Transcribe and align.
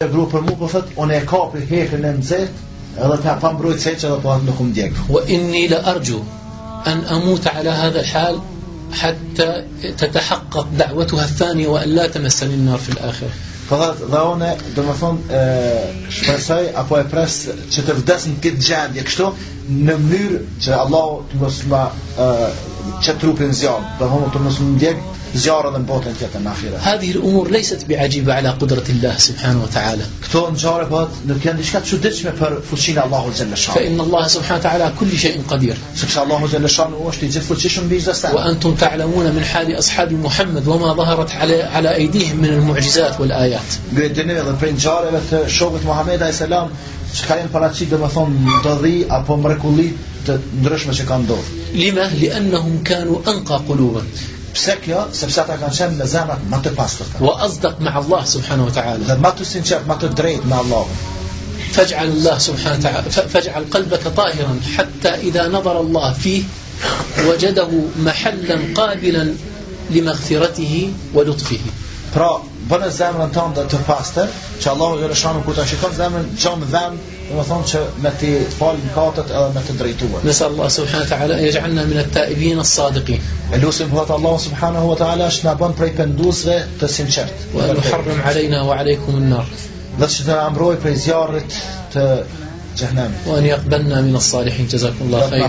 e 0.00 0.06
vru 0.08 0.22
për 0.32 0.40
mu, 0.46 0.54
po 0.56 0.64
thët, 0.72 0.94
unë 0.96 1.12
e 1.12 1.24
kapi 1.28 1.60
hekën 1.68 2.04
e 2.08 2.10
nëzet, 2.16 2.60
edhe 3.04 3.16
ta 3.20 3.34
pa 3.42 3.50
mbrojt 3.52 3.82
seqë 3.82 4.06
edhe 4.08 4.20
po 4.22 4.30
atë 4.32 4.46
nuk 4.46 4.62
më 4.64 4.72
djekë. 4.78 5.02
Wa 5.12 5.20
inni 5.34 5.60
la 5.68 5.80
arju, 5.92 6.20
an 6.88 7.02
amut 7.16 7.48
ala 7.50 7.74
hadha 7.82 8.04
shal, 8.08 8.38
hatta 9.02 9.48
të 10.00 10.08
të 10.14 10.22
haqqat 10.30 10.72
da'watu 10.80 11.20
hathani, 11.20 11.68
wa 11.68 11.82
alla 11.84 12.08
të 12.08 12.24
mesani 12.24 12.56
në 12.62 12.70
nërë 12.70 12.82
fil 12.86 13.04
akhir. 13.10 13.36
Po 13.68 13.82
thët, 13.82 14.00
dhe 14.14 14.24
unë, 14.30 14.50
dhe 14.78 14.86
më 14.88 14.96
thonë, 15.02 15.44
shpresoj, 16.16 16.62
apo 16.80 16.96
e 16.96 17.04
pres 17.12 17.36
që 17.76 17.84
të 17.90 18.00
vdes 18.00 18.28
në 18.30 18.42
këtë 18.46 18.68
gjendje 18.70 19.08
kështu, 19.10 19.30
në 19.84 20.00
mënyrë 20.06 20.44
që 20.64 20.78
Allah 20.80 21.10
të 21.28 21.44
mos 21.44 21.60
ma 21.74 21.84
që 23.04 23.16
trupin 23.22 23.56
zjarë 23.62 23.96
dhe 23.98 24.12
homo 24.12 24.28
të 24.34 24.44
mësë 24.44 24.66
më 24.66 24.76
ndjek 24.76 25.08
zjarë 25.34 25.70
dhe 25.74 25.80
në 25.80 25.86
botën 25.88 26.16
tjetër 26.18 26.42
në 26.42 26.50
akhira 26.50 26.80
Hadhi 26.82 27.12
lë 27.14 27.22
umur 27.28 27.50
lejset 27.54 27.84
bi 27.86 27.96
ajiba 28.04 28.34
ala 28.36 28.54
kudrët 28.58 28.88
Allah 28.94 29.18
subhanu 29.26 29.62
wa 29.62 29.68
ta'ala. 29.74 30.06
Këto 30.24 30.42
në 30.54 30.60
qare 30.62 30.86
pëhet 30.90 31.20
nuk 31.30 31.46
janë 31.46 31.62
diçka 31.62 31.82
të 31.84 31.90
qëditshme 31.90 32.32
për 32.40 32.56
fuqinë 32.70 33.04
Allahu 33.04 33.34
Gjellëshan 33.38 33.78
fe 33.78 33.84
inë 33.90 34.02
Allah 34.06 34.26
subhanu 34.34 34.58
wa 34.58 34.64
ta'ala 34.66 34.90
kulli 34.98 35.20
in 35.30 35.46
qadir. 35.52 35.78
Sepse 36.02 36.20
Allahu 36.24 36.50
Gjellëshan 36.50 36.96
u 36.98 37.06
është 37.12 37.26
i 37.26 37.30
gjithë 37.36 37.46
fuqishëm 37.50 37.88
bi 37.92 38.00
gjithë 38.06 38.34
wa 38.34 38.44
antum 38.50 38.76
ta'lamuna 38.82 39.32
min 39.38 39.46
hali 39.52 39.76
ashabi 39.82 40.18
Muhammed 40.26 40.66
wa 40.66 40.78
ma 40.82 40.94
dhaharat 40.98 41.36
ala 41.44 41.94
ejdihim 41.94 42.42
min 42.42 42.54
al 42.58 42.66
mu'gjizat 42.66 43.20
wal 43.22 43.32
ayat. 43.44 43.78
Gredini 43.92 44.34
dhe 44.34 44.58
prej 44.58 44.74
në 44.74 44.84
qareve 44.86 45.22
të 45.30 45.44
shokët 45.58 45.86
Muhammed 45.86 46.26
a.s. 46.26 46.42
që 47.10 47.26
ka 47.26 47.36
jenë 47.40 47.50
paracit 47.54 47.90
dhe 47.90 47.98
më 47.98 48.12
thonë 48.14 48.60
dëdhi 48.66 48.98
apo 49.16 49.36
mrekullit 49.36 50.06
të 50.26 50.38
ndryshme 50.60 50.94
që 50.94 51.06
ka 51.08 51.18
ndodhë 51.24 51.59
لما؟ 51.74 52.10
لأنهم 52.20 52.82
كانوا 52.84 53.18
أنقى 53.28 53.60
قلوبا 53.68 54.02
بسكيا 54.54 55.08
سبسات 55.12 55.50
عشان 55.50 55.72
شان 55.72 55.98
لزامك 55.98 56.38
ما 56.50 56.58
تباستك 56.58 57.06
وأصدق 57.20 57.80
مع 57.80 57.98
الله 57.98 58.24
سبحانه 58.24 58.64
وتعالى 58.66 59.18
ما 59.22 59.30
تسنشر 59.30 59.80
ما 59.88 59.94
تدريد 59.94 60.46
مع 60.46 60.60
الله 60.60 60.86
فاجعل 61.72 62.08
الله 62.08 62.38
سبحانه 62.38 62.78
وتعالى 62.78 63.10
فاجعل 63.10 63.64
قلبك 63.70 64.02
طاهرا 64.16 64.60
حتى 64.76 65.08
إذا 65.08 65.48
نظر 65.48 65.80
الله 65.80 66.12
فيه 66.12 66.42
وجده 67.26 67.68
محلا 67.98 68.58
قابلا 68.74 69.34
لمغفرته 69.90 70.92
ولطفه. 71.14 71.58
Bënë 72.70 72.90
zemrën 72.98 73.32
tonë 73.34 73.64
të 73.72 73.80
pastër, 73.86 74.28
që 74.62 74.68
Allahu 74.72 75.00
i 75.00 75.08
rëshanu 75.10 75.42
kur 75.44 75.56
ta 75.58 75.64
shikon 75.66 75.96
zemrën 75.96 76.28
çon 76.42 76.62
dhem, 76.72 76.98
thonë 77.30 77.66
që 77.72 77.80
me 78.02 78.12
të 78.20 78.30
fal 78.58 78.78
mëkatet 78.84 79.30
edhe 79.30 79.50
me 79.54 79.62
të 79.66 79.76
drejtuar. 79.80 80.20
نسأل 80.24 80.50
الله 80.52 80.68
سبحانه 80.68 81.04
وتعالى 81.04 81.34
أن 81.38 81.44
يجعلنا 81.44 81.84
من 81.84 81.98
التائبين 81.98 82.60
الصادقين 82.60 83.20
Elusim 83.52 83.90
vëllat 83.90 84.10
Allah 84.10 84.38
subhanahu 84.38 84.86
wa 84.90 84.96
ta'ala 84.96 85.28
është 85.30 85.44
na 85.44 85.54
bën 85.54 85.72
prej 85.78 85.92
penduesve 85.96 86.56
të 86.80 86.86
sinqert. 86.88 87.36
وأن 87.54 87.76
يحرم 87.76 88.20
علينا 88.24 88.62
وعليكم 88.62 89.12
النار 89.14 89.46
Dhe 89.98 90.06
që 90.06 90.22
të 90.22 90.28
na 90.28 90.50
mbroj 90.50 90.76
prej 90.82 90.96
zjarrit 90.96 91.52
të 91.94 92.04
xhenem. 92.78 93.12
وأن 93.26 93.46
يقبلنا 93.46 94.00
من 94.00 94.16
الصالحين 94.16 94.66
جزاكم 94.66 94.96
الله 95.00 95.30
خير 95.30 95.42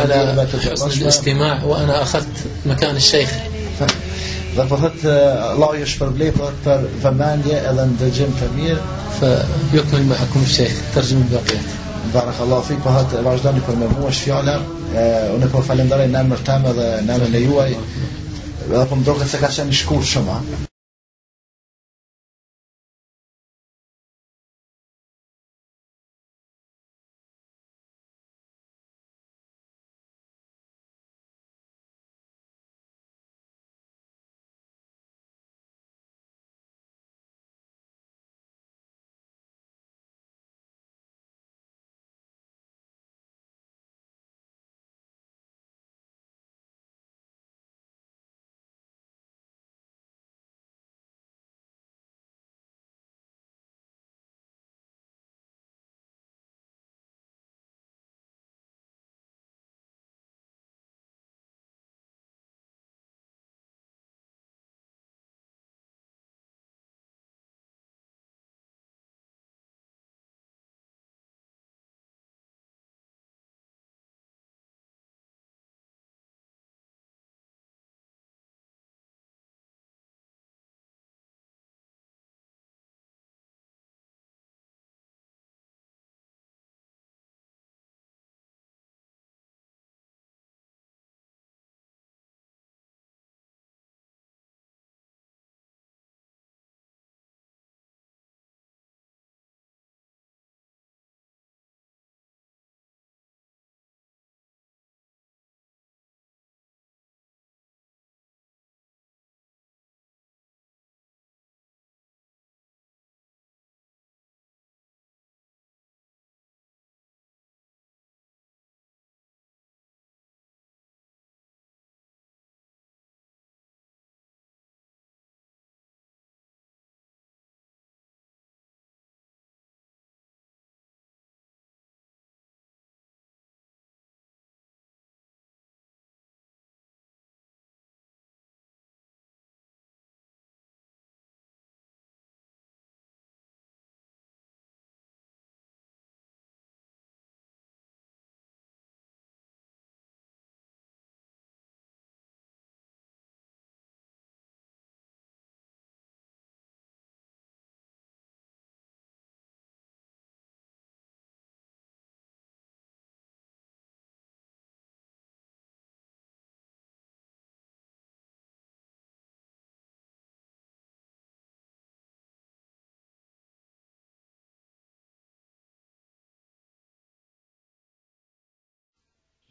على 0.00 0.46
حسن. 0.72 1.02
الاستماع 1.02 1.64
وأنا 1.64 2.02
أخذت 2.02 2.36
مكان 2.66 2.96
الشيخ 2.96 3.30
Dhe 4.56 4.64
po 4.70 4.76
thëtë 4.80 5.14
Allah 5.52 5.74
ju 5.76 5.86
shpërbletë 5.92 6.46
për 6.64 6.84
vëmendje 7.02 7.56
edhe 7.70 7.82
në 7.90 7.98
dëgjim 8.00 8.30
të 8.38 8.46
mirë. 8.54 8.76
Fë 9.18 9.32
jëtë 9.74 9.98
në 9.98 10.06
me 10.08 10.20
hakum 10.20 10.46
shekë, 10.52 10.86
tërgjimë 10.94 11.26
në 11.26 11.32
bëkjetë. 11.34 11.74
Barak 12.14 12.40
Allah 12.44 12.62
fik, 12.64 12.80
po 12.84 12.94
hëtë 12.94 13.20
vazhdojnë 13.26 13.64
për 13.66 13.76
me 13.82 13.90
mua 13.92 14.12
shfjala. 14.18 14.54
Unë 15.34 15.50
po 15.52 15.60
falenderoj 15.66 16.06
në 16.12 16.22
emër 16.22 16.46
tamë 16.48 16.72
dhe 16.78 16.86
në 17.04 17.18
emër 17.18 17.34
në 17.34 17.42
juaj. 17.44 17.74
Edhe 18.70 18.86
po 18.94 19.02
më 19.02 19.28
se 19.34 19.42
ka 19.44 19.52
qenë 19.58 19.76
shkur 19.82 20.08
shumë. 20.14 20.40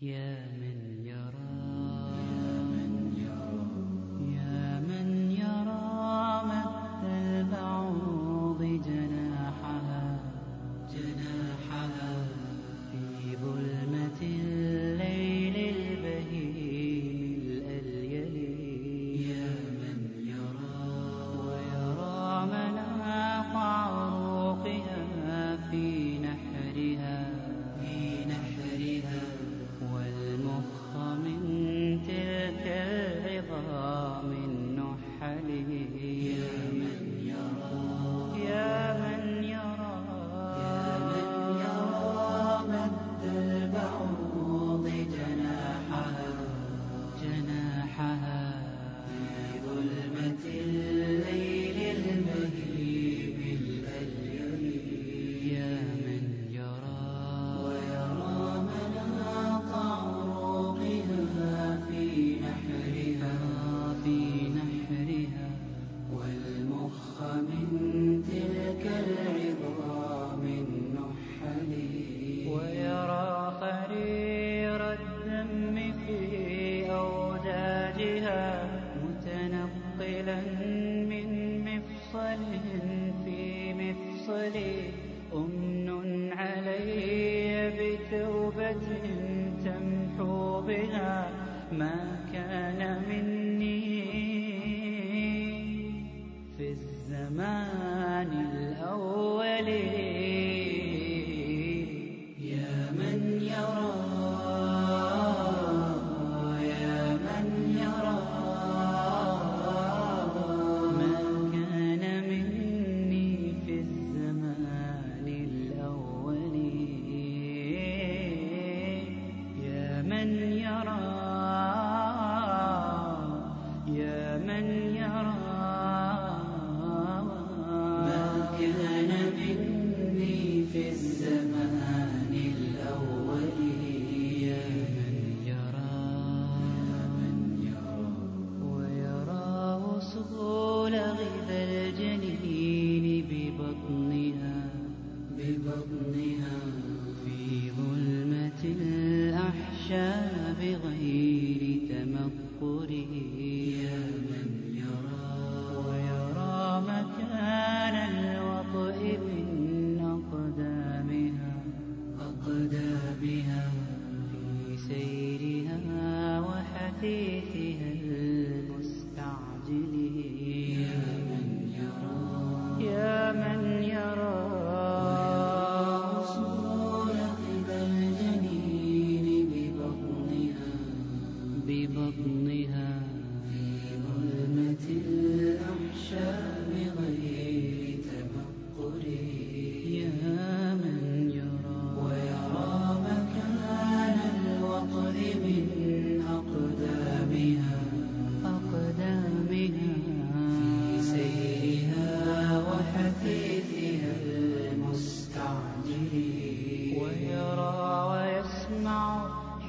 يا 0.01 0.47
من 0.57 1.05
يرى 1.05 1.64
زمان 97.29 98.31
الأولين 98.53 100.24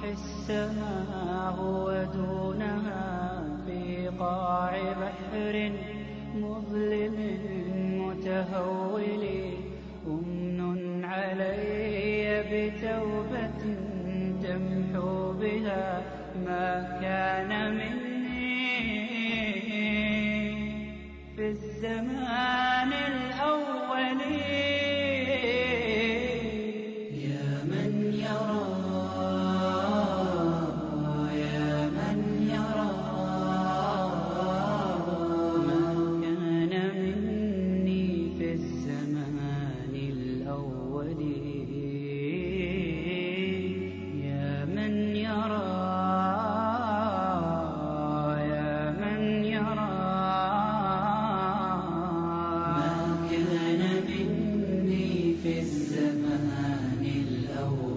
فتح 0.03 0.77
هو 1.59 2.05
دونها 2.15 3.43
في 3.67 4.09
قاع 4.21 4.73
بحر 4.93 5.73
مظلم 6.35 7.17
متهول 8.01 9.25
أمن 10.07 11.05
علي 11.05 12.43
بتوبة 12.51 13.61
تمحو 14.43 15.33
بها 15.33 16.03
ما 16.47 16.99
كان 17.03 17.75
من 17.75 18.06
الزمان 55.99 57.03
الأول. 57.03 57.96